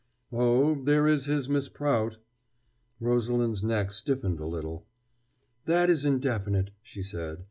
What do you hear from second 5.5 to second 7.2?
"That is indefinite," she